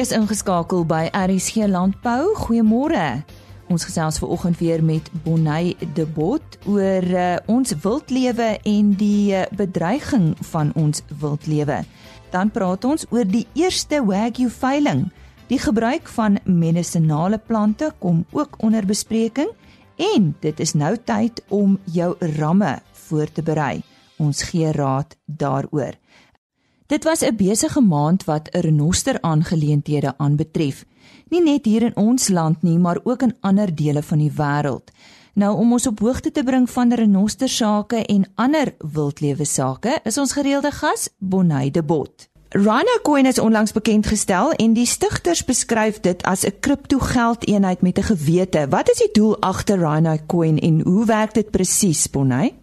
[0.00, 2.32] is ingeskakel by RSG Landbou.
[2.34, 3.22] Goeiemôre.
[3.70, 9.36] Ons gesels ver oggend weer met Bonnie De Bot oor uh, ons wildlewe en die
[9.36, 11.78] uh, bedreiging van ons wildlewe.
[12.34, 15.06] Dan praat ons oor die eerste Wagyu veiling.
[15.52, 19.52] Die gebruik van medisonale plante kom ook onder bespreking
[20.00, 23.84] en dit is nou tyd om jou ramme voor te berei.
[24.18, 25.94] Ons gee raad daaroor.
[26.86, 30.84] Dit was 'n besige maand wat renoster aangeleenthede aanbetref.
[31.28, 34.90] Nie net hier in ons land nie, maar ook in ander dele van die wêreld.
[35.34, 40.18] Nou om ons op hoogte te bring van renoster sake en ander wildlewe sake, is
[40.18, 42.28] ons gereelde gas Bonnie de Bot.
[42.48, 47.98] Rhino Coin is onlangs bekend gestel en die stigters beskryf dit as 'n kriptogeldeenheid met
[47.98, 48.66] 'n gewete.
[48.68, 52.54] Wat is die doel agter Rhino Coin en hoe werk dit presies, Bonnie?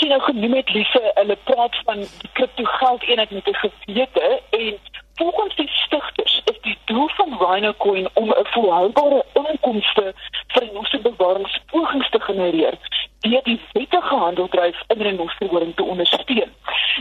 [0.00, 4.40] Soos jy nou genoem het, Lise, hulle praat van die kriptogeld eenheid met 'n gewete
[4.50, 4.78] en
[5.20, 10.14] volgens die stigters is die doel van Rhino Coin om 'n volhoubare inkomste
[10.46, 12.78] vir renosterbewaringspogings te genereer
[13.20, 16.52] deur die wettige handeldryf in renosterhoring te ondersteun.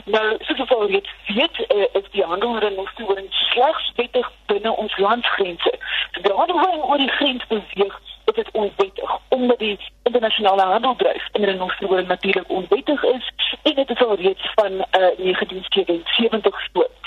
[0.06, 4.76] Nou, soos ons al reeds weet, uh, is die handel in renosterhoring slegs wettig binne
[4.76, 5.74] ons landsgrense.
[6.12, 12.08] Sodra die oor die grens beweeg, is dit onwettig omdat die internasionale handeldryf in renosterhoring
[12.08, 13.32] natuurlik onwettig is
[13.64, 14.86] en dit is al reeds van uh,
[15.18, 16.99] 1977 so.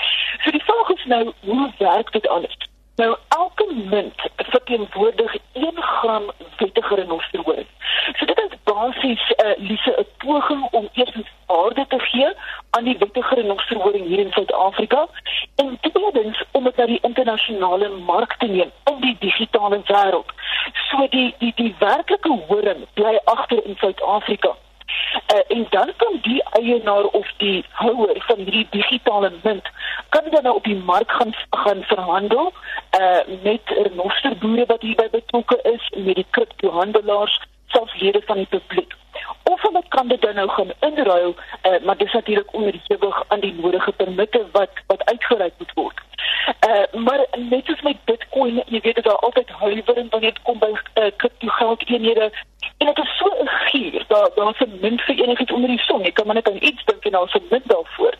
[0.45, 2.57] So die vraag is nou, hoe werk dit alles?
[2.97, 7.67] Nou elke munt verteenwoordig 1 gram wettige renosterhoring.
[8.19, 11.15] So dit is basies 'n uh, lise 'n poging om eers
[11.47, 12.29] waarde te gee
[12.71, 15.07] aan die wettige renosterhoring hier in Suid-Afrika
[15.57, 20.31] en tweedens om dit na die internasionale mark te neem in die digitale wêreld.
[20.91, 24.57] So die die die werklike horing bly agter in Suid-Afrika.
[25.13, 29.69] Uh, en dan kan die eienaar of die houer van hierdie digitale munt
[30.09, 32.53] kan dan nou op die mark gaan gaan verhandel
[33.01, 38.92] uh met renosterboere wat hierby betrokke is met die kriptohandelaars selfs lede van die publiek
[39.42, 43.55] of hulle kan dit dan nou gaan inruil uh, maar dis natuurlik onderhewig aan die
[43.55, 46.01] nodige permitte wat wat uitgereik moet word.
[46.69, 50.59] Uh maar net soos met Bitcoin, jy weet dit daar altyd huiwering wanneer dit kom
[50.59, 52.33] by uh, kriptogeld eenhede
[52.83, 56.03] en dit is so 'n gier daar daar's 'n min vir enigiets onder die son.
[56.03, 58.15] Jy kan maar net aan iets dink en daar's 'n min daarvoor.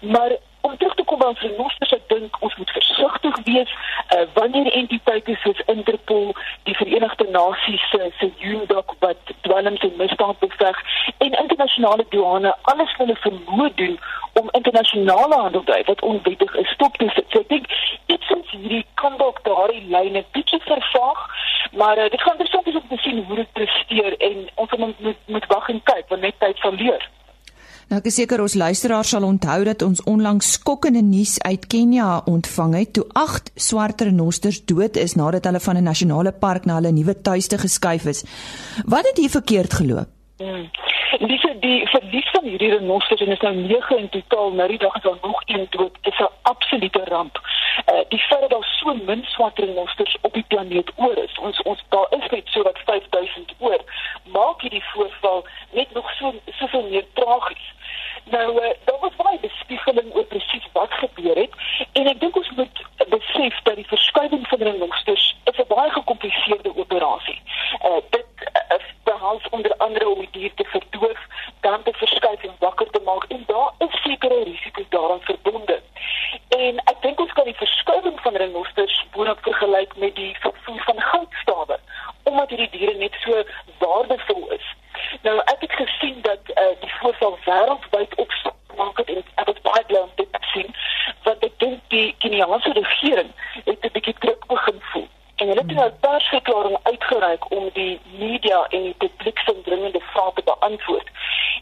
[0.00, 3.70] Maar om terug te kom by ons renosters, ek dink ons moet versigtig wees
[4.14, 10.38] uh, wanneer entiteite soos Interpol, die Verenigde Nasies se se UNODC wat dwelms en misdaad
[10.38, 10.78] beveg
[11.18, 13.98] en internasionale douane alles hulle vermoë doen
[14.40, 17.26] om internasionale handeldryf wat onwettig is stop te sit.
[17.30, 17.66] So ek dink
[18.52, 21.24] hierdie kan dalk daardie lyne bietjie vervaag,
[21.72, 25.02] maar uh, dit gaan interessant wees om te sien hoe dit presteer en ons moet
[25.08, 27.08] moet, moet wag en kyk want net tyd sal leer.
[27.90, 32.22] Nou ek is seker ons luisteraars sal onthou dat ons onlangs skokkende nuus uit Kenja
[32.30, 36.78] ontvang het toe 8 swart renosters dood is nadat hulle van 'n nasionale park na
[36.80, 38.24] hulle nuwe tuiste geskuif is.
[38.86, 40.08] Wat het hier verkeerd geloop?
[40.38, 40.70] Hmm.
[41.20, 44.94] Dis die verlies van hierdie renosters en is nou 9 in totaal, nou die dag
[44.96, 45.96] is daar nog een dood.
[46.00, 47.40] Dit is 'n absolute ramp.
[47.92, 51.38] Uh die feit dat daar so min swart renosters op die planeet oor is.
[51.38, 53.80] Ons ons daar is net so wat 5000 oor.
[54.24, 57.74] Maak hierdie voorval net nog so soveel meer tragies.
[58.24, 61.52] Nou uh, daar was baie bespiegeling oor presies wat gebeur het
[61.92, 67.40] en ek dink ons moet besef dat die verskuiving van renosters 'n baie gekompliseerde operasie.
[67.84, 68.31] Uh dit
[69.22, 71.20] behels onder andere om die dier te verdoof,
[71.60, 75.80] dan te verskuif en wakker te maak en daar is sekere risiko's daaraan verbonde.
[76.48, 81.00] En ek dink ons kan die verskuiving van renosters boonop vergelyk met die vervoer van
[81.00, 81.78] goudstawe
[82.22, 83.44] omdat hierdie diere net so
[83.78, 84.66] waardevol is.
[85.22, 89.84] Nou ek het gesien dat uh, die voorval wêreldwyd opsmaak het en ek het baie
[89.86, 90.76] bly om dit te sien
[91.26, 93.34] want ek dink die Keniaanse regering
[93.64, 95.08] het 'n bietjie druk begin voel.
[95.42, 100.00] En hulle het nou 'n persverklaring uitgereik om die media en die publiek se dringende
[100.00, 101.08] vrae te beantwoord.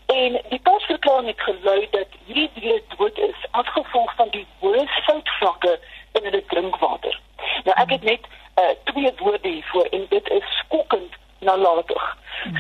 [0.06, 4.86] En die persverklaring het gelui dat hierdie diere dood is as gevolg van die hoë
[5.06, 5.78] soutvlakke
[6.12, 7.20] in hulle drinkwater.
[7.64, 8.20] Nou ek het net
[8.60, 12.16] uh, twee woorde hiervoor en dit is skokkend nalatig.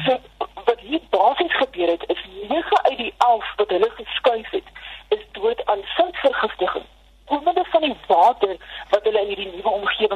[0.06, 0.18] So
[0.64, 4.68] wat hier basies gebeur het is 9 uit die 11 wat hulle geskuif het
[5.08, 6.84] is dood aan soutvergiftiging.
[7.24, 8.56] Omdat van die water
[8.88, 9.52] wat hulle in hierdie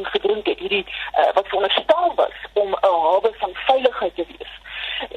[0.05, 0.87] omgewing gedrink het, hierdie
[1.19, 4.53] uh, wat veronderstel was om 'n hawe van veiligheid te wees.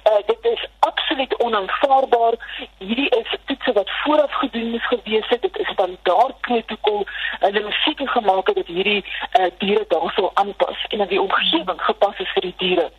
[0.03, 2.33] Uh, dit is absoluut onaanvaarbaar.
[2.77, 5.41] Hierdie is toetse wat vooraf gedoen is gewees het.
[5.41, 7.05] Dit is standaard protokol.
[7.39, 9.05] Hulle het seker gemaak dat hierdie
[9.39, 12.91] uh, diere daarso aanpas en dat die omgewing gepas is vir die diere.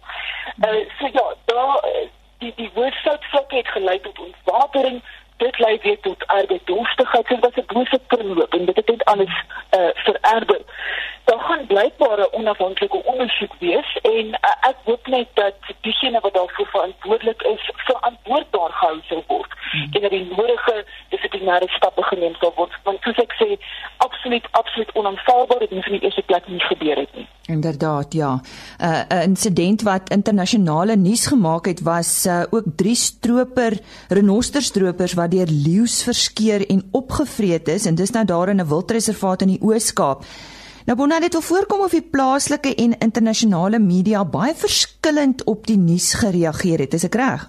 [0.64, 1.84] Uh, so ja, daar
[2.38, 5.02] die die woordsout het gelei tot ontwatering
[5.36, 9.34] dit lei weer tot arbeiddorstigheid en wat 'n bose kringloop en dit het alles
[9.76, 10.60] uh, vererger
[11.68, 17.42] blykbaar 'n onafhanklike ondersoek wees en uh, ek hoop net dat diegene wat daarvoor verantwoordelik
[17.52, 19.88] is, verantwoordbaar gehou sal word hmm.
[19.94, 20.76] en dat die nodige
[21.14, 22.76] dissiplinêre stappe geneem sal word.
[22.88, 23.48] Want soos ek sê,
[24.06, 27.26] absoluut absoluut onaanvaarbaar dit moet in die eerste plek nie gebeur het nie.
[27.48, 28.32] Inderdaad, ja.
[28.78, 35.30] 'n uh, insident wat internasionale nuus gemaak het was uh, ook drie stroper renosterstropers wat
[35.30, 39.62] deur leeu's verskeer en opgevreet is en dis nou daar in 'n wildreservaat in die
[39.62, 40.24] Oos-Kaap.
[40.88, 46.14] Nou Bonet het voorkom of die plaaslike en internasionale media baie verskillend op die nuus
[46.20, 46.94] gereageer het.
[46.96, 47.42] Is ek reg?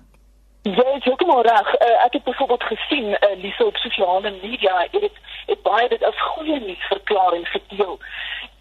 [0.68, 1.70] Ja, ek het ook reg.
[1.76, 5.16] Uh, ek het byvoorbeeld gesien uh, Lisa op sosiale media het dit
[5.46, 7.96] het baie dit as goeie nuus verklaar en gedeel.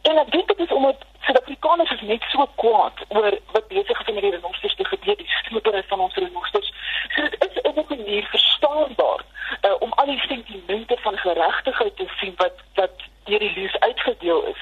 [0.03, 4.15] En ek dink dit is omdat Suid-Afrikaners is net so kwaad oor wat besig is
[4.15, 6.71] met die renosters te gebeur, die stropery van ons renosters.
[7.17, 9.27] So dit is in 'n manier verstaanbaar
[9.67, 12.98] uh, om al die sentimente van geregtigheid te sien wat wat
[13.29, 14.61] deur die lees uitgedeel is.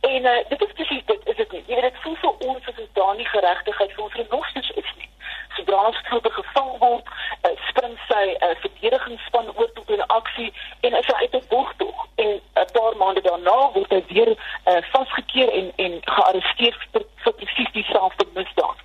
[0.00, 1.62] En uh, dit is presies dit is dit nie.
[1.66, 4.90] Jy weet dit voel vir ons as is daar nie geregtigheid vir ons renosters is
[4.96, 5.08] nie.
[5.56, 7.12] Sodra ons troepe gevang word,
[7.46, 10.50] uh, spring sy 'n uh, verdedigingsspan oor tot 'n aksie
[10.80, 15.52] en is uit 'n boegtog en 'n paar maande daarna word hy weer uh, vasgekeer
[15.60, 18.78] en en gearresteer vir, vir presies dieselfde misdaad.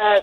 [0.00, 0.20] Uh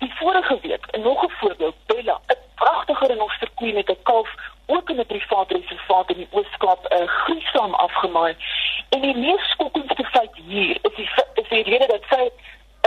[0.00, 4.30] die vorige week, nog 'n voorbeeld, Bella, 'n pragtige renosterkoei met 'n kalf
[4.66, 6.46] ook in 'n privaat reservaat in die 'n
[6.90, 8.36] uh, gruisam afgemaai.
[8.88, 12.30] En die mees skokkendste feit hier is die is die rede dat sy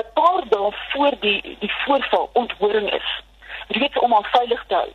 [0.02, 3.10] 'n paar dae voor die die voorval onthoring is.
[3.68, 4.92] Reeds om haar veilig te hou.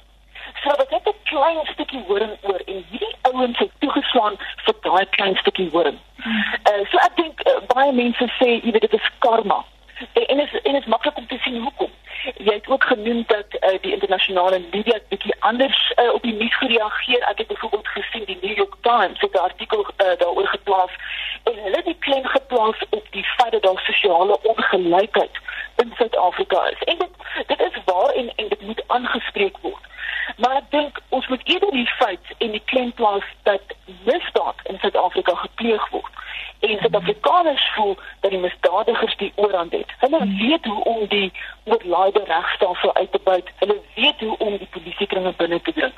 [0.62, 5.06] So wat net 'n klein stukkie horing oor en hierdie ouens het toegeslaan vir daai
[5.06, 5.98] klein stukkie horing.
[6.70, 9.64] Uh, so ek dink uh, baie mense sê jy weet dit is karma.
[10.12, 11.90] En en is en is maklik om te sien hoekom
[12.36, 16.34] jy het ook genoem dat uh, die internasionale media bietjie anders uh, op die
[18.98, 20.90] Times het 'n artikel uh, daaroor geplaas
[21.42, 25.38] en hulle het die klem geplaas op die feit dat daar sosiale ongelykheid
[25.76, 26.82] in Suid-Afrika is.
[26.82, 27.10] En dit
[27.46, 29.84] dit is waar en en dit moet aangespreek word.
[30.36, 33.62] Maar ek dink ons moet eerder die feit en die klem plaas dat
[34.04, 36.12] misdaad in Suid-Afrika gepleeg word
[36.60, 36.78] en
[37.08, 39.92] Suid-Afrikaners voel dat die misdadigers die oorhand het.
[39.98, 40.38] Hulle hmm.
[40.38, 41.32] weet hoe om die
[41.64, 43.50] oorlaaide regstelsel uit te buit.
[43.56, 45.92] Hulle weet hoe om die polisiekringe binne te dring.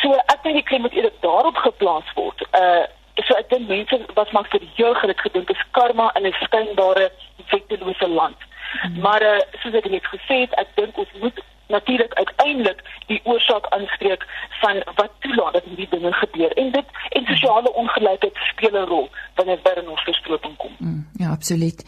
[0.00, 2.46] So ek dink die klem moet eerder daarop geplaas word.
[2.52, 2.86] Uh
[3.20, 7.10] so ek dink mense wat maar vir jeug het gedink is karma in 'n skynbare
[7.50, 8.36] wettelose land.
[8.82, 9.00] Hmm.
[9.00, 13.66] Maar uh, soos ek net gesê het, ek dink ons moet natuurlik uiteindelik die oorsaak
[13.76, 14.26] aanspreek
[14.60, 19.08] van wat toelaat dat hierdie dinge gebeur en dit en sosiale ongelykheid speel 'n rol
[19.34, 20.72] wanneer dit by ons verstrooting kom.
[20.78, 21.84] Mm, ja, absoluut.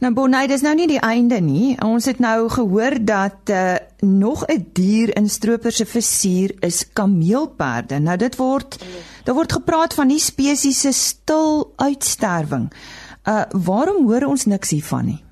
[0.00, 1.74] Nou Bonnie, dis nou nie die einde nie.
[1.84, 7.98] Ons het nou gehoor dat uh, nog 'n dier in stroper se versuur is kameelperde.
[7.98, 8.78] Nou dit word
[9.24, 12.72] daar word gepraat van die spesies se stil uitsterwing.
[13.24, 15.24] Uh waarom hoor ons niks hiervan nie?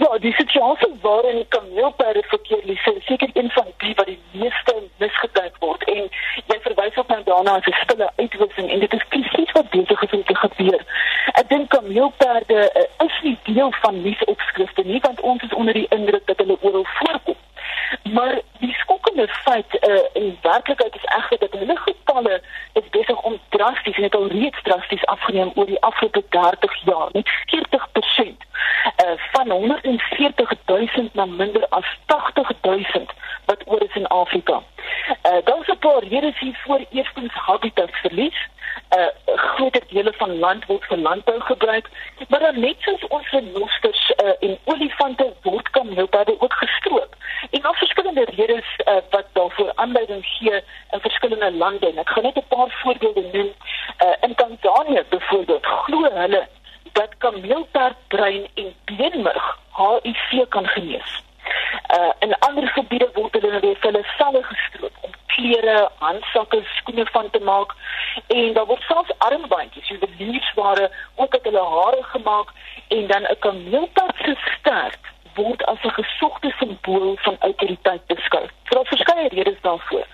[0.00, 5.56] Ja, die situasie waarin kameelperde verkeer is seker een van die wat die meeste misgeduik
[5.58, 6.04] word en
[6.46, 10.02] jy verwys op nou daarna as 'n stille uitwissing en dit is presies wat besig
[10.02, 10.80] is om te gebeur.
[11.32, 15.88] Ek dink kameelperde uh, is nie deel van nuusopskrifte nie want ons is onder die
[15.88, 17.36] indruk dat hulle oral voorkom.
[18.02, 22.42] Maar die skokkende feit uh, in werklikheid is egter dat hulle getalle
[22.72, 27.08] is besig om drasties en het al reeds drasties afgeneem oor die afgelope 30 jaar
[27.12, 28.47] met 40% uh,
[29.32, 33.06] van 140 000 na minder as 80 000
[33.44, 34.62] wat oor is in Afrika.
[35.26, 36.80] Uh, Daar is 'n paar redes hiervoor.
[36.90, 38.38] Eerstens habitatsverlies.
[38.96, 41.88] Uh, groter dele van land word vir landbou gebruik,
[42.28, 47.16] maar dan net soos ons renosters uh, en olifante word kameelperde ook gestroop.
[47.50, 51.92] En daar verskillende redes uh, wat daarvoor aanleiding gee in verskillende lande.
[51.96, 53.52] Ek gaan net 'n paar voorbeelde noem.
[54.04, 56.48] Uh, in Tanzanië byvoorbeeld glo hulle
[56.98, 61.22] dat kameelperdbrein en beenmerg HIV kan genees.
[61.96, 67.30] Uh in ander gebiede word hulle weer hulle selle gestroop om klere, handsakke, skoene van
[67.30, 67.74] te maak
[68.26, 72.50] en daar word selfs armbandjies, juweliersware ook uit hulle hare gemaak
[72.88, 74.98] en dan 'n kameelperd se stert
[75.34, 78.46] word as 'n gesogte simbool van autoriteit beskou.
[78.68, 80.06] Daar is verskeie redes daarvoor.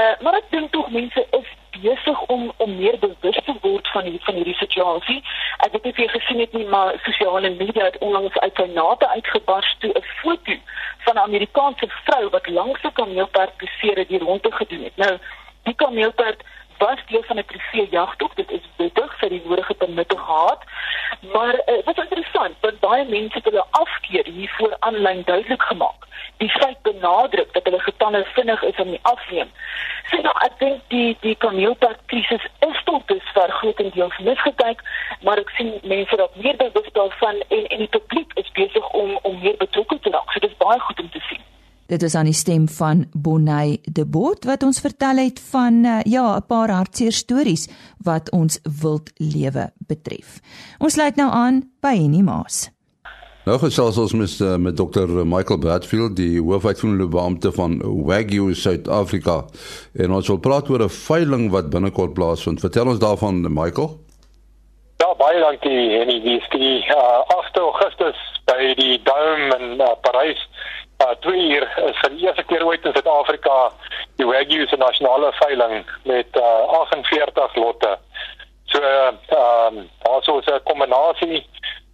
[0.00, 1.48] Uh maar ek dink tog mense is
[1.80, 5.22] besig om om meer bewus te word van die, van hierdie situasie.
[5.64, 8.66] Ek weet nie of jy gesien het nie, maar sosiale media het onlangs uit sy
[8.74, 10.58] nate uitgebars toe 'n foto
[11.04, 14.96] van 'n Amerikaanse vrou wat langs 'n kameelperd beseer het, die rondte gedoen het.
[14.96, 15.18] Nou,
[15.62, 16.42] die kameelperd
[16.78, 18.34] was deel van 'n trofee jagtog.
[18.34, 20.62] Dit is wettig vir die nodige permitte gehad.
[21.32, 26.06] Maar uh, wat interessant, want baie mense het hulle afkeer hiervoor aanlyn duidelik gemaak.
[26.36, 29.50] Die feit benadruk dat hulle getalle vinnig is om die afneem.
[30.10, 34.82] So nou, ek dink die die kameelperd krisis is tot dusver grootendeels misgekyk,
[35.20, 39.18] maar ek sien mense raak meer bewus daarvan en en die publiek is besig om
[39.22, 40.32] om meer betrokke te raak.
[40.32, 41.15] So dit is baie goed om sien.
[41.86, 46.00] Dit is aan die stem van Bonnie De Bot wat ons vertel het van uh,
[46.02, 47.68] ja, 'n paar hartseer stories
[48.02, 50.40] wat ons wildlewe betref.
[50.78, 52.70] Ons sluit nou aan by Henny Maas.
[53.44, 59.44] Nou gesels ons met uh, met Dr Michael Bradfield, die hoofuitvoerende beampte van Wagyu Suid-Afrika.
[59.94, 62.60] En ons wil praat oor 'n veiling wat binnekort plaasvind.
[62.60, 64.00] Vertel ons daarvan, Michael.
[64.96, 66.20] Ja, baie dankie Henny.
[66.20, 70.48] Dis die uh, 8 Augustus by die Dome in uh, Parys
[71.04, 73.56] uh, twee uur is vir die eerste keer ooit in Suid-Afrika
[74.16, 77.98] die Wagyu se nasionale veiling met uh, 48 lotte.
[78.72, 81.46] So ehm uh, also 'n kombinasie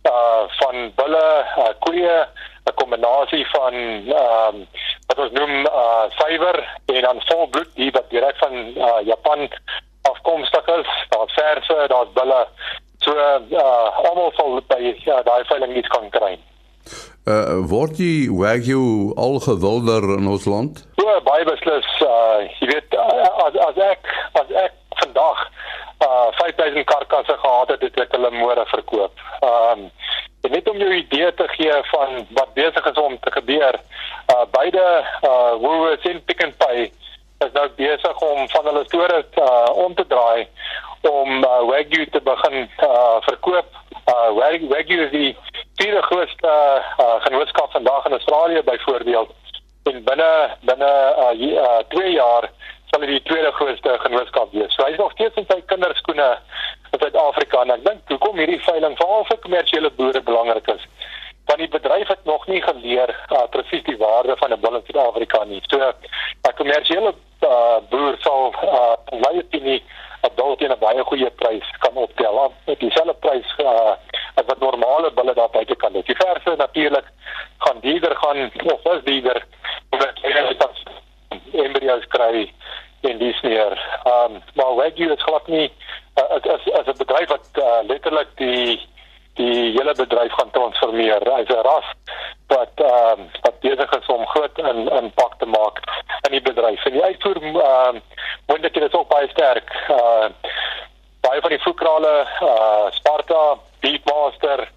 [0.02, 1.26] uh, van bulle,
[1.58, 2.28] uh, koeie,
[2.64, 4.66] 'n kombinasie van ehm um,
[5.06, 9.48] wat ons noem uh suiwer en dan volbloed die wat direk van uh, Japan
[10.02, 10.88] afkomstig is.
[11.08, 12.46] Daar's verse, daar's bulle.
[12.98, 16.38] So uh almal sal by ja, daai veiling iets kan kry.
[17.22, 20.82] Uh, word die wagyu al gewilder in ons land?
[20.98, 21.86] Ja, baie beslis.
[22.02, 24.08] Uh, jy weet uh, as as ek
[24.40, 25.44] as ek vandag
[26.02, 29.22] uh 5000 karkasse gehad het, het ek hulle môre verkoop.
[29.46, 29.90] Um
[30.50, 33.78] net om jou idee te gee van wat besig is om te gebeur.
[34.34, 34.82] Uh beide
[35.22, 36.90] uh Woolworths en Pick n Pay
[37.46, 40.46] is nou besig om van hulle store uh om te draai
[41.02, 43.70] om uh, wagyu te begin uh verkoop.
[44.10, 44.28] Uh
[44.74, 45.32] wagyu is die
[45.76, 46.52] vierde grootste
[47.00, 49.30] uh, genootskap vandag in Australië byvoorbeeld
[49.82, 52.50] en binne binne uh, uh, 2 jaar
[52.90, 54.74] sal dit die tweede grootste genootskap wees.
[54.74, 56.28] So hy is nog steeds in sy kinderskoene
[56.92, 60.84] in Suid-Afrika en ek dink hoekom hierdie veiling veral vir kommersiële boere belangrik is.
[61.48, 64.84] Want die bedryf het nog nie geleer uh, presies die waarde van 'n bil in
[64.86, 65.62] Suid-Afrika nie.
[65.72, 67.14] So 'n kommersiële
[67.48, 72.52] uh, boer sal uh, baie nie 'n bil teen 'n baie goeie prys kan optel.
[72.66, 73.96] Met dieselfde prys uh,
[74.34, 76.04] as wat normale bulle daar buite kan doen.
[76.06, 77.08] Die verse natuurlik
[77.58, 79.44] gaan dierder gaan of is dierder
[79.90, 80.76] omdat jy dan
[81.52, 82.52] embryos kry
[83.00, 83.72] en dis meer.
[84.04, 85.72] Ehm um, maar Wagyu is glad nie
[86.14, 88.88] uh, as as 'n bedryf wat uh, letterlik die
[89.34, 91.22] die hele bedryf gaan transformeer.
[91.36, 91.88] Hy's 'n ras
[92.46, 95.82] wat ehm um, wat besig is om groot in impak te maak
[96.26, 96.84] in die bedryf.
[96.84, 98.02] En die uitvoer ehm um,
[98.46, 99.68] moontlik is ook baie sterk.
[99.88, 100.28] Uh
[101.22, 104.68] baie van die voerkrale uh Sparta Beefmaster,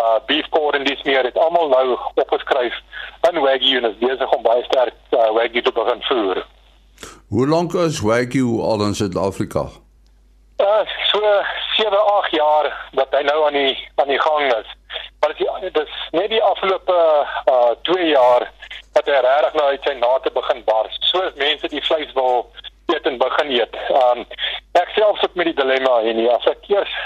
[0.00, 2.80] uh Beefcore en dis meer het almal nou opgeskryf
[3.30, 6.42] in Wagyu en is besig om baie sterk uh, Wagyu te begin voer.
[7.28, 9.68] Hoe lank is Wagyu al in Suid-Afrika?
[10.56, 11.20] Uh so
[11.76, 14.68] 7, 8 jaar wat hy nou aan die aan die gang is.
[15.20, 16.98] Maar dit is net die afgelope
[17.52, 18.48] uh 2 jaar
[18.96, 20.96] dat hy regtig nou uit sy nate begin bars.
[21.10, 22.48] So mense die vleis wil
[22.94, 23.76] eet en begin eet.
[24.00, 24.24] Um
[24.80, 26.30] ek self sit met die dilemma hier nie.
[26.32, 26.96] As ek eers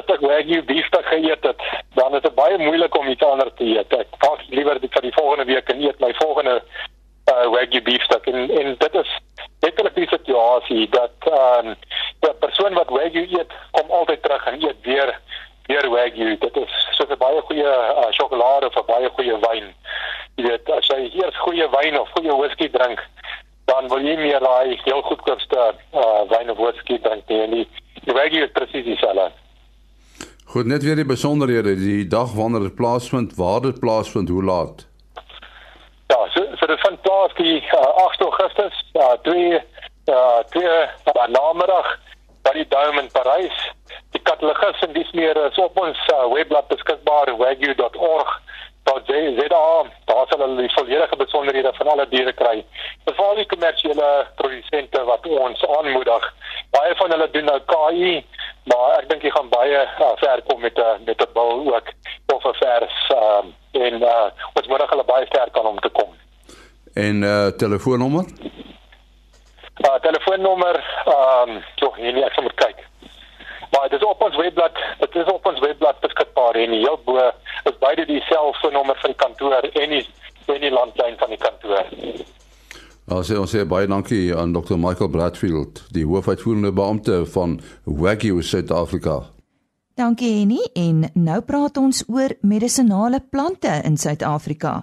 [0.00, 1.64] as ek wagyu beefstuk geëet het,
[1.96, 3.96] dan is dit baie moeilik om iets anders te eet.
[4.02, 6.60] Ek pas liewer dit vir die volgende week en eet my volgende
[7.32, 9.10] uh, wagyu beefstuk en en dit is
[9.60, 11.74] letterlik die situasie dat ehm um,
[12.20, 15.20] die persoon wat wagyu eet, kom altyd terug en eet weer
[15.68, 16.38] weer wagyu.
[16.38, 19.74] Dit is so 'n baie goeie uh, sjokolade of 'n baie goeie wyn.
[20.34, 23.04] Jy weet, as jy eers goeie wyn of goeie whisky drink,
[23.64, 27.46] dan wil jy meer daai heel goedkoopste uh, wyn of whisky drink nie.
[27.46, 27.68] Die,
[28.04, 29.30] die wagyu is presies dieselfde.
[30.44, 34.87] Goed, net weer die besonderhede, die dag wanneer dit plaasvind, waar dit plaasvind, hoe laat?
[36.08, 39.62] Ja, so so dit vind plaas die uh, 8 Augustus, uh, 2
[40.08, 41.98] uh 2 uh, namiddag
[42.42, 43.58] by die Dome in Parys.
[44.16, 48.30] Die katalogus en dis meer is op ons uh, webblad beskikbaar wagyu.org.
[48.88, 52.62] Daar sê jy daar, daar sal hulle die volledige besonderhede van alle diere kry.
[53.04, 54.08] Veral die kommersiële
[54.40, 56.30] produsente wat ons aanmoedig.
[56.72, 58.14] Baie van hulle doen nou KI
[58.70, 61.52] maar ek dink jy gaan baie uh, ver kom met 'n uh, met 'n bil
[61.74, 61.88] ook
[62.34, 63.44] of 'n vers uh,
[63.84, 66.10] en uh, ons moet hulle baie sterk kan om te kom.
[66.94, 68.24] En uh telefoonnommer?
[69.86, 72.78] Uh telefoonnommer ehm um, tog nee ek moet kyk.
[73.70, 77.32] Maar dit is op ons webblad, dit is op ons webblad beskikbaar en heel bo
[77.64, 80.06] is beide die selfoonnommer van die kantoor en die
[80.46, 81.84] en die landlyn van die kantoor.
[83.08, 84.76] Ons sê ons sê baie dankie aan Dr.
[84.76, 87.54] Michael Bradfield, die hoofuitvoerende beampte van
[87.86, 89.22] Wagyu Suid-Afrika.
[89.96, 94.82] Dankie Henny en nou praat ons oor medisinale plante in Suid-Afrika.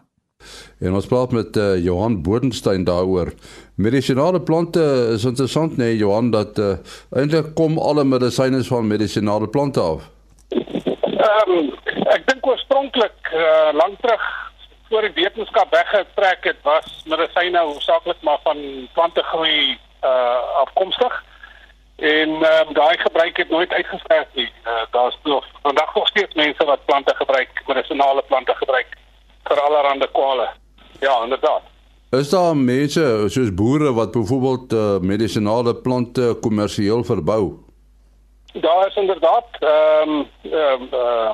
[0.81, 3.29] En ons praat met uh, Johan Bodenstein daaroor.
[3.77, 4.81] Medisinale plante
[5.13, 6.73] is interessant nee Johan dat uh,
[7.13, 10.09] eintlik kom alle medisyne van medisinale plante af.
[10.49, 11.71] Ehm um,
[12.09, 14.25] ek dink oorspronklik uh, lank terug
[14.89, 21.23] voor die wetenskap weggetrek het, was medisyne hoofsaaklik maar van plante groei uh afkomstig.
[21.95, 24.51] En ehm um, daai gebruik het nooit uitgesterf nie.
[24.65, 28.87] Uh, Daar's nog vandag nog steeds mense wat plante gebruik, medisinale plante gebruik
[29.43, 30.49] vir allerlei kwale.
[30.99, 31.61] Ja, inderdaad.
[32.09, 37.53] Is daar mense soos boere wat byvoorbeeld uh, medisinale plante kommersieel verbou?
[38.53, 41.31] Daar is inderdaad ehm um, ehm um, uh,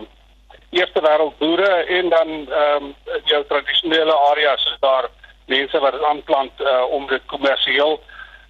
[0.72, 5.10] eerste wêreld boere en dan ehm um, jou tradisionele areas is daar
[5.48, 8.00] mense wat dit aanplant uh, om dit kommersieel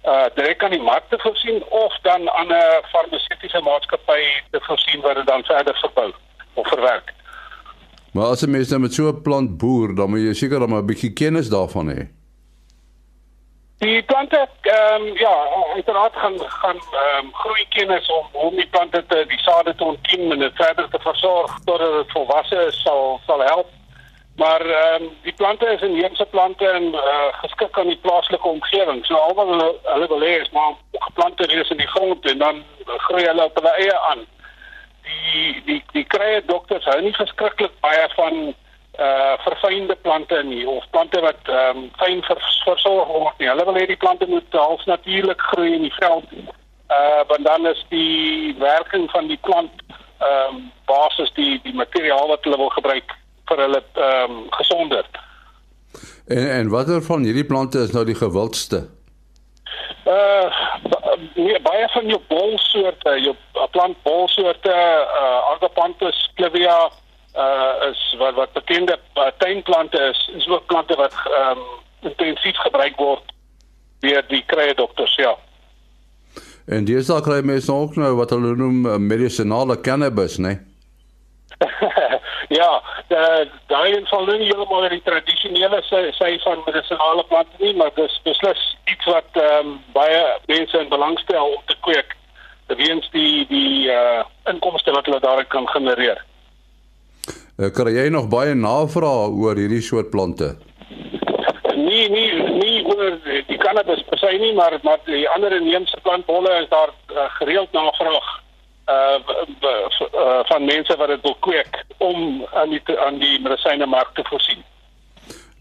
[0.04, 5.00] uh direk aan die mark te voorsien of dan aan 'n farmaseutiese maatskappy te voorsien
[5.00, 6.12] wat dit dan verder verbou
[6.54, 7.12] of verwerk.
[8.12, 10.74] Maar as 'n mens nou met so 'n plant boer, dan moet jy seker dan
[10.74, 12.21] 'n bietjie kennis daarvan hê.
[13.82, 18.66] Die plante ehm um, ja, uiteraard gaan gaan ehm um, groei kennis om om die
[18.66, 22.82] plante te die sade te ontkiem en dit verder te versorg totdat dit volwasse is
[22.82, 23.66] sal sal help.
[24.36, 29.06] Maar ehm um, die plante is inheemse plante en uh, geskik aan die plaaslike omgewing.
[29.06, 32.64] So almal hulle hulle wil hê is maar geplante reeds in die grond en dan
[32.86, 34.26] groei hulle op hulle eie aan.
[35.02, 38.54] Die die die krye dokters hou nie verskriklik baie van
[38.98, 43.48] uh verfynde plante nie of plante wat ehm um, fyn vers, versorg word nie.
[43.48, 46.28] Hulle wil hê die plante moet half natuurlik groei in die veld.
[46.92, 49.72] Uh want dan is die werking van die plant
[50.20, 53.16] ehm um, basis die die materiaal wat hulle wil gebruik
[53.48, 55.08] vir hulle ehm um, gesonder.
[56.26, 58.88] En en watter van hierdie plante is nou die gewildste?
[60.04, 60.52] Uh
[61.34, 63.34] nee, baie van jou bolsoorte, jou
[63.70, 64.74] plant bolsoorte,
[65.22, 66.90] uh Agapanthus clivia
[67.36, 71.64] uh is wat wat bekende uh, tuinplante is, is ook plante wat ehm um,
[72.00, 73.22] intensief gebruik word
[74.00, 75.36] deur die krye dokters, ja.
[76.66, 80.48] En dis ook kry mense ook nou wat hulle noem uh, medicinale cannabis, né?
[80.48, 80.70] Nee?
[82.58, 82.82] ja,
[83.66, 88.18] daai is al nie heeltemal die tradisionele sy, sy van medisinale plante nie, maar dis
[88.26, 92.16] beslis iets wat ehm um, baie mense in belang stel om te kweek
[92.76, 96.24] weens die die uh inkomste wat hulle daarin kan genereer.
[97.62, 100.48] Uh, kry jy nog baie navrae oor hierdie soort plante?
[101.76, 106.50] Nee, nee, nee oor die cannabis per se nie, maar maar die ander inheemse plantbolle
[106.58, 108.30] is daar uh, gereeld navraag
[108.90, 109.18] uh,
[109.62, 114.24] uh van mense wat dit wil kweek om aan die aan die medisyne mark te
[114.30, 114.64] voorsien.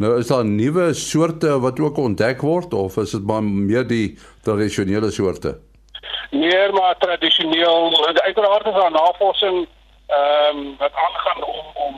[0.01, 4.17] Nou is daar nuwe soorte wat ook ontdek word of is dit maar meer die
[4.41, 5.59] tradisionele soorte?
[6.31, 7.93] Meer maar tradisioneel.
[8.25, 9.67] Uiteraard is daar navorsing
[10.11, 11.95] ehm um, wat aangaan om om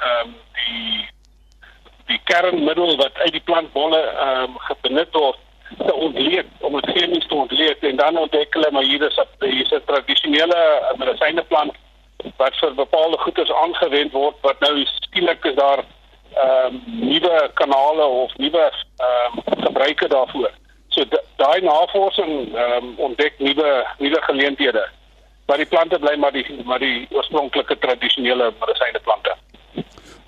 [0.00, 1.08] ehm um, die
[2.06, 5.38] die kernmiddel wat uit die plantbolle ehm um, gebenut word
[5.76, 9.44] te ontleed om dit chemies te ontleed en dan ontdek hulle maar hier is 'n
[9.44, 10.60] hier is 'n tradisionele
[10.96, 11.72] medisyne plant
[12.36, 15.84] wat vir bepaalde goeders aangewend word wat nou skielik is daar
[16.34, 20.50] ehm um, nuwe kanale of nuwe ehm um, gebruike daarvoor.
[20.88, 21.04] So
[21.36, 24.88] daai navorsing ehm um, ontdek nuwe nuwe geleenthede.
[25.48, 29.36] Maar die plante bly maar die maar die oorspronklike tradisionele medisyne plante.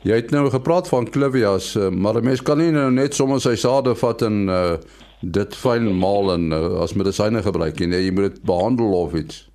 [0.08, 3.40] Jy het nou gepraat van clivias, eh, maar 'n mens kan nie nou net sommer
[3.40, 4.76] sy sade vat en uh
[5.20, 9.12] dit fyn maal en uh, as medisyne gebruik en nee, jy moet dit behandel of
[9.12, 9.48] iets.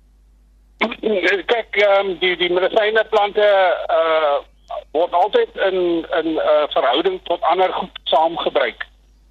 [0.78, 3.48] Kyk, um, die die medisyne plante
[3.90, 4.36] uh
[4.92, 5.78] word altyd in
[6.18, 8.86] in 'n uh, verhouding tot ander goed saamgebruik.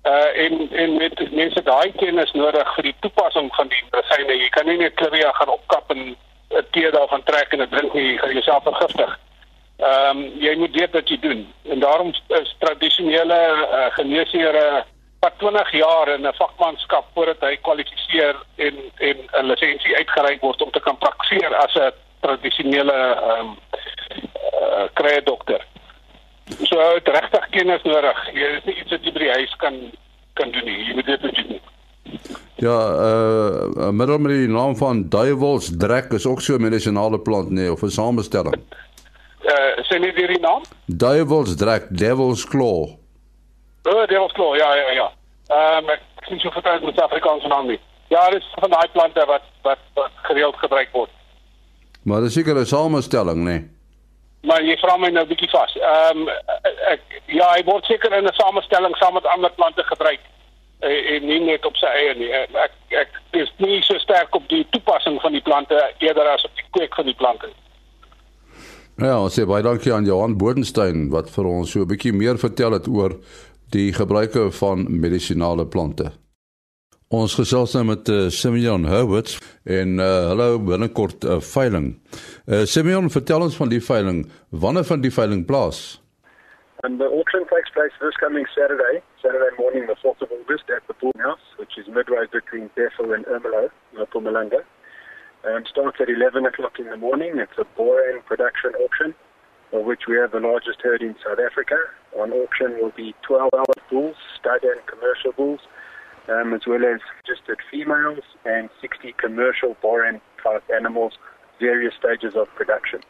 [0.06, 4.36] Uh en en met mense daai kennis nodig vir die toepassing van die medisyne.
[4.38, 6.16] Jy kan nie net klivia gaan opkap en
[6.50, 9.20] 'n tee daarvan trek en dit drink nie, jy gaan jouself vergiftig.
[9.78, 11.42] Ehm um, jy moet weet wat jy doen.
[11.64, 13.40] En daarom is tradisionele
[13.72, 14.86] uh, geneesere
[15.20, 20.62] wat 20 jaar in 'n vakmanskap voordat hy kwalifiseer en en 'n lisensie uitgereik word
[20.62, 23.58] om te kan praktiseer as 'n tradisionele ehm um,
[24.54, 25.66] uh, krye dokter.
[26.64, 28.20] So het regtig kennis nodig.
[28.34, 29.80] Jy is nie iets wat jy by die huis kan
[30.34, 30.80] kan doen nie.
[30.88, 31.60] Jy moet dit doen.
[32.56, 37.50] Ja, uh middel met die naam van duivels drek is ook so 'n medisinale plant
[37.50, 38.62] nee of 'n samestelling.
[39.44, 40.62] Uh sê nie die naam?
[40.86, 42.96] Duivels drek, devil's claw.
[43.86, 45.12] Oh, Devil's Claw, ja, ja, ja.
[45.48, 47.80] Ehm um, ek sien so vertel met Afrikaanse naam nie.
[48.10, 51.12] Ja, dit is van daai plante wat wat, wat gereeld gebruik word.
[52.02, 53.44] Maar dis seker 'n samestelling, nê?
[53.44, 53.70] Nee.
[54.46, 55.76] Maar jy vra my nou bietjie vas.
[55.82, 56.30] Ehm um,
[56.92, 57.02] ek
[57.34, 60.22] ja, hy word seker in 'n samestelling saam met ander plante gebruik
[60.80, 62.32] eh, en nie net op sy eie nie.
[62.32, 66.56] Ek ek is nie so sterk op die toepassing van die plante eerder as op
[66.56, 67.50] die kweek van die plante.
[68.98, 72.38] Ja, ons sê baie dankie aan Johan Bodenstein wat vir ons so 'n bietjie meer
[72.38, 73.18] vertel het oor
[73.72, 76.12] die gebruike van medisinale plante.
[77.14, 79.36] Ons gesels nou met uh, Simeon Herbert
[79.70, 82.02] en uh, hallo binnekort 'n uh, veiling.
[82.50, 84.26] Uh, Simeon, vertel ons van die veiling.
[84.50, 86.02] Wanneer vind die veiling plaas?
[86.82, 90.82] And the auction takes place this coming Saturday, Saturday morning, the 4th of August, at
[90.88, 94.66] the Pool House, which is midway between Bethel and Ermelo, Mpumalanga.
[95.46, 97.38] Um, starts at 11 o'clock in the morning.
[97.38, 99.14] It's a Boran production auction,
[99.74, 101.78] of which we have the largest herd in South Africa.
[102.18, 105.62] On auction will be 12 hour bulls, stud and commercial bulls,
[106.30, 111.14] um, as well as registered females and 60 commercial Boran type animals,
[111.60, 113.02] various stages of production.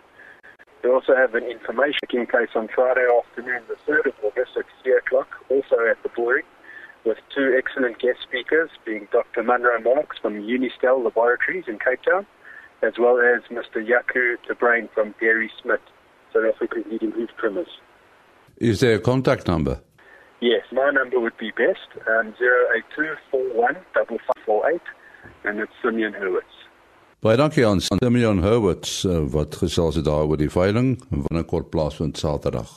[0.84, 4.98] We also have an information place on Friday afternoon, the 3rd of August at 3
[4.98, 6.46] o'clock, also at the Boring,
[7.06, 9.44] with two excellent guest speakers, being Dr.
[9.44, 12.26] Munro Marks from Unistel Laboratories in Cape Town,
[12.84, 13.84] as well as Mr.
[13.84, 15.82] Yaku De Brain from Dairy Smith,
[16.34, 17.80] South Africa's leading hoof trimmers.
[18.58, 19.82] Is there a contact number?
[20.40, 24.80] Yes, my number would be best, um, 08241
[25.44, 26.54] and it's Simeon Hurwitz.
[27.24, 31.72] Baie dankie aan Simeon Hurwitz uh, wat gesels het daar oor die veiling wanneer kort
[31.74, 32.70] plaasvind Saterdag.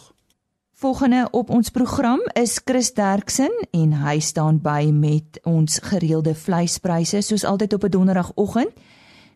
[0.79, 7.18] Volgende op ons program is Chris Derksen en hy staan by met ons gereelde vleispryse
[7.27, 8.71] soos altyd op 'n donderdagoggend.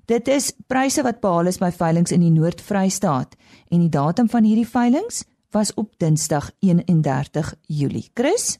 [0.06, 3.34] Dit is pryse wat behaal is by veilinge in die Noord-Vrystaat
[3.68, 8.10] en die datum van hierdie veilinge was op Dinsdag 31 Julie.
[8.14, 8.58] Chris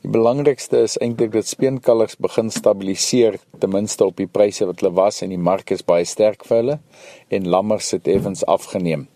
[0.00, 4.94] Die belangrikste is eintlik dat speenkalvers begin stabiliseer ten minste op die pryse wat hulle
[4.96, 6.76] was en die mark is baie sterk vir hulle
[7.28, 9.08] en lammers het effens afgeneem.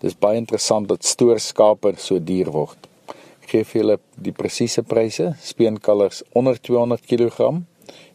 [0.00, 2.88] Dis baie interessant dat stoorskape so duur word.
[3.42, 5.34] Ek gee vir julle die presiese pryse.
[5.42, 7.52] Speenkalvers onder 200 kg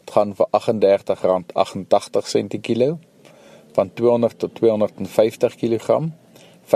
[0.01, 2.97] dit gaan vir R38.88 per kilo.
[3.75, 6.01] Van 200 tot 250 kg
[6.67, 6.73] R35.45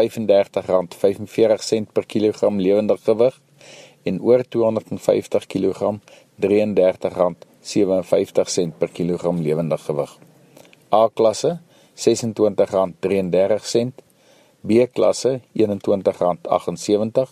[1.93, 3.41] per kilogram lewendige gewig
[4.03, 5.99] en oor 250 kg
[6.41, 10.17] R33.57 per kilogram lewendige gewig.
[10.93, 11.59] A klasse
[11.95, 13.91] R26.33,
[14.61, 17.29] B klasse R21.78,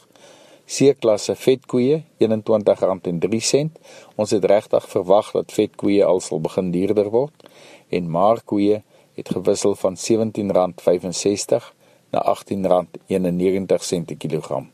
[0.66, 3.68] C klasse vetkoeie R21.03.
[4.16, 7.50] Ons het regtig verwag dat vetkoeie al sal begin duurder word
[7.90, 11.74] en maarkoeie het gewissel van R17.65
[12.14, 14.72] na R18.91 per kilogram.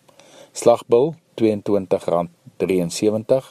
[0.51, 3.43] Slagbil R22.73,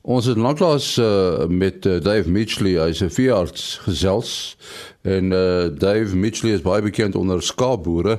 [0.00, 4.56] Ons het lanklaas uh, met uh, Dave Mitchley, hy's 'n veearts gesels
[5.04, 8.16] en uh, Dave Mitchley is baie bekend onder skaapboere.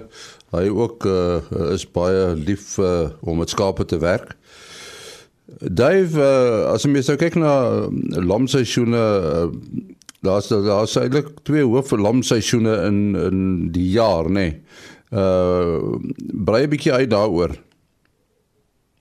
[0.52, 1.42] Hy ook uh,
[1.74, 4.36] is baie lief uh, om met skape te werk.
[5.60, 7.90] Dave, uh, as jy sou kyk na
[8.22, 9.50] lamseisoene, uh,
[10.22, 13.42] daar's daar's eintlik twee hoof lamseisoene in in
[13.74, 14.34] die jaar, nê.
[14.34, 14.62] Nee.
[15.12, 15.98] Uh
[16.46, 17.58] brei 'n bietjie uit daaroor.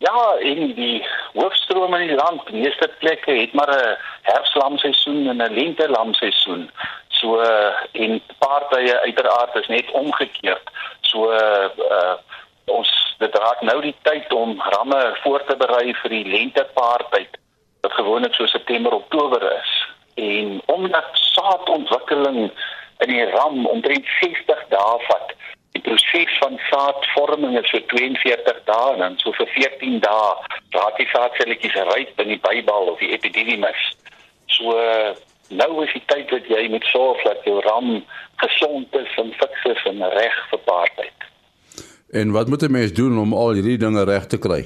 [0.01, 5.43] Ja, in die hoofstroom in die land, die meeste plekke het maar 'n herfslamseisoen en
[5.43, 6.71] 'n lentelamseisoen.
[7.09, 7.41] So
[7.93, 10.71] en paartye uiteraard is net omgekeerd.
[11.01, 12.15] So uh
[12.65, 17.39] ons dit raak nou die tyd om ramme voor te berei vir die lentepaartyd
[17.81, 19.73] wat gewoonlik so September Oktober is.
[20.15, 22.53] En omdat saadontwikkeling
[22.99, 25.30] in die ram omtrent 60 dae vat,
[25.81, 30.31] die proses van saadvorming is so 42 dae en so vir 14 dae
[30.77, 33.81] raak die saadselletjies ryp in die bybal of die epididymis.
[34.57, 34.75] So
[35.51, 38.05] nou is die tyd dat jy moet sorg dat jou ram
[38.43, 41.29] gesond is en fiks is en reg vir paartyd.
[42.13, 44.63] En wat moet 'n mens doen om al hierdie dinge reg te kry?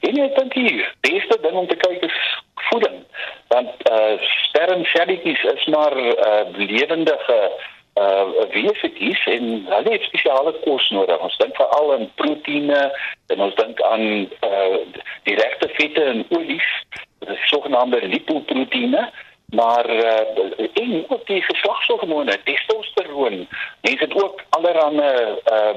[0.00, 2.18] En ek dink die beste ding om te kyk is
[2.70, 3.04] voeding.
[3.48, 7.38] Want eh uh, sterrenselletjies is maar uh, lewendige
[7.96, 11.20] uh wesentjies en hulle het spesiale kos nodig.
[11.24, 12.82] Ons dink veral aan proteïene
[13.32, 14.04] en ons dink aan
[14.48, 14.80] uh
[15.28, 16.68] die regte vette en olies,
[17.24, 19.08] die sogenaamde lipoproteïene,
[19.56, 23.46] maar uh en ook die geslagshormone, testosteron.
[23.80, 25.74] Mense het ook allerlei uh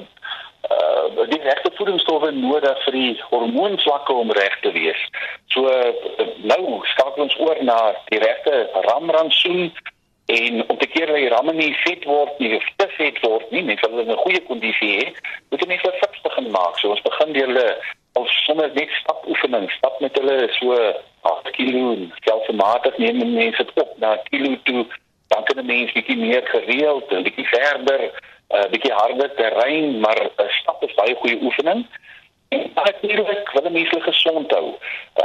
[0.69, 5.05] uh die regte voedingsstowwe nodig vir die hormoonvlakke om reg te wees.
[5.53, 7.77] So uh, nou skakel ons oor na
[8.11, 9.71] die regte ramrantsoen
[10.29, 13.51] En om te keer dat die ramme nie vet word nie, of te vet word
[13.51, 15.05] nie, mense wil 'n goeie kondisie hê,
[15.49, 16.77] moet jy net so fiks begin maak.
[16.77, 17.69] So ons begin deur hulle
[18.13, 20.75] of sommer net stap oefening, stap met hulle so
[21.31, 21.77] 8 kg,
[22.27, 24.85] selfmatig neem mense dit op na kilo toe,
[25.33, 28.11] dan kan 'n mens bietjie meer gereeld, 'n bietjie verder, 'n
[28.57, 31.85] uh, bietjie harder terrein, maar 'n uh, stap is baie goeie oefening.
[32.49, 34.73] Natuurlik wil mense gesond hou.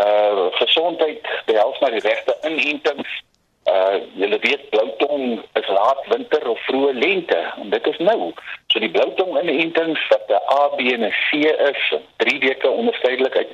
[0.00, 3.22] Uh gesondheid behels maar die regte inentings.
[3.64, 8.32] Uh julle weet bloutong is laat winter of vroeë lente en dit is nou.
[8.66, 13.36] So die bloutong inentings wat 'n A, B en 'n C is, 3 weke onderskeidelik
[13.36, 13.50] uit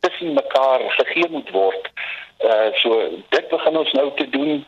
[0.00, 1.90] tussen mekaar gegee moet word.
[2.44, 4.66] Uh so dit begin ons nou te doen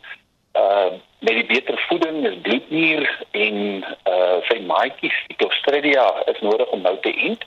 [0.54, 6.68] uh met die beter voeding is bloednier en uh sy maatjies die Clostridia is nodig
[6.68, 7.42] om nou te eet.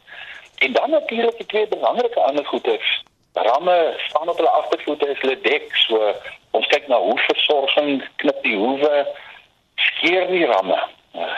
[0.58, 3.04] En dan natuurlik die twee belangrike ander goeders.
[3.43, 5.76] Ramme staan op hulle agtervoete is hulle dek.
[5.76, 6.13] So
[6.58, 9.06] ons kyk na hoe versorging knip die hoewe
[9.76, 10.80] skeer die ramme.
[11.13, 11.36] Uh,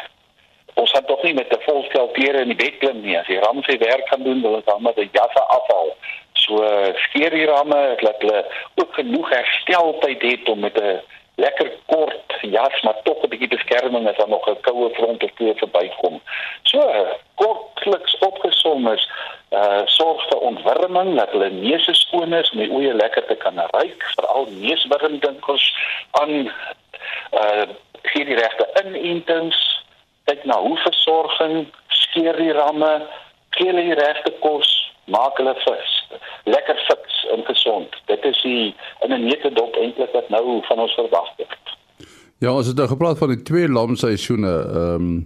[0.79, 3.17] ons gaan tog nie met 'n volstel klere in die bed klim nie.
[3.19, 5.95] As die ram sy werk gaan doen, wil ons dan met 'n jasse afhaal.
[6.33, 6.63] So
[6.95, 11.01] skeer die ramme dat hulle ook genoeg hersteltyd het om met 'n
[11.39, 15.31] lekker kort jas maar tog 'n bietjie beskerming as daar nog 'n koue front of
[15.35, 16.21] twee verbykom.
[16.63, 16.79] So
[17.35, 19.09] kortliks opgesom is
[19.49, 24.03] uh sorg vir ontwarming dat hulle neuse skoon is die oeye lekker te kan ruik,
[24.15, 25.75] veral neuswurmdinkels
[26.11, 26.51] aan
[27.33, 27.65] uh
[28.01, 29.83] gee die regte inentings,
[30.23, 33.07] kyk na hoe versorging, skeer die ramme,
[33.49, 35.95] gee hulle die regte kos, maak hulle vis
[36.43, 37.95] lekker fiks en gesond.
[38.05, 41.77] Dit is die in 'n nette dop eintlik wat nou van ons verwag word.
[42.39, 45.25] Ja, as dit nou gepraat van die twee lamseisoene, ehm um,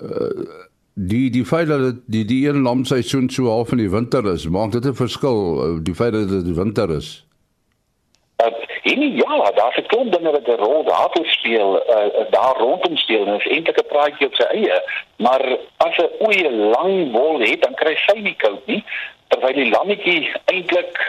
[0.00, 0.46] uh,
[0.94, 4.72] die die feit dat die die een lamseisoen so half in die winter is, maak
[4.72, 7.24] dit 'n verskil, uh, die feit dat dit winter is.
[8.44, 12.96] Uh, en ja, daar se klomp dinge wat 'n rol daar speel, uh, daar rondom
[12.96, 14.82] speel, en is eintlik 'n praatjie op sy eie,
[15.16, 18.84] maar as 'n oeye lang wol het, dan kry sy nie koud nie
[19.28, 21.00] terwyl die lammetjie eintlik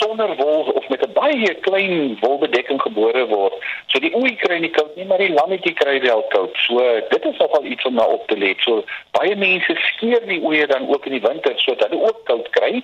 [0.00, 3.54] sonder wol of met 'n baie klein wolbedekking gebore word.
[3.86, 6.56] So die ooi kry nie koud nie, maar die lammetjie kry wel koud.
[6.66, 6.78] So
[7.10, 8.60] dit is nogal iets om na op te let.
[8.60, 12.50] So baie mense skeer die oeye dan ook in die winter sodat hulle ook koud
[12.50, 12.82] kry.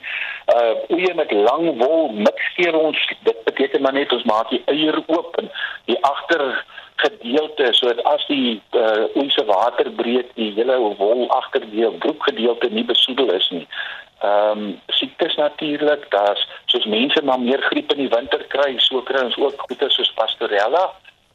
[0.57, 5.03] Uh oeye met lang wol mikskeer ons dit beteken maar net ons maak die eier
[5.07, 5.51] oop en
[5.85, 6.65] die agter
[6.97, 13.33] gedeelte sodat as die uh, se water breek die hele wol agterdeel broekgedeelte nie besoedel
[13.33, 13.67] is nie
[14.21, 19.03] ehm um, siektes natuurlik, daar's soos mense maar meer griep in die winter kry, so
[19.03, 20.87] kry ons ook goeie soos pastorella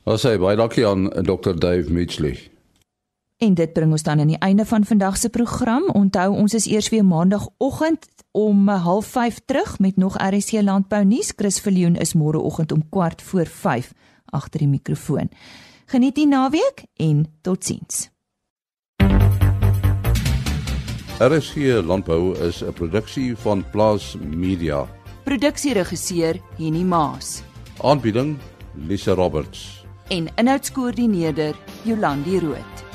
[0.05, 1.59] Ons sê baie dankie aan Dr.
[1.59, 2.51] Dave Midgley.
[3.41, 5.89] En dit bring ons dan aan die einde van vandag se program.
[5.97, 11.33] Onthou, ons is eers weer maandagooggend om 05:30 terug met nog RC Landbou nuus.
[11.37, 13.93] Chris Viljoen is môreoggend om kwart voor 5
[14.31, 15.31] agter die mikrofoon.
[15.87, 18.09] Geniet die naweek en totsiens.
[21.21, 24.88] RSG Landbou is 'n produksie van Plaas Media.
[25.25, 27.43] Produksieregisseur Henny Maas.
[27.83, 28.38] Aanbieding
[28.75, 29.85] Lisa Roberts.
[30.09, 32.89] En inhoudskoördineerder Jolandi Root.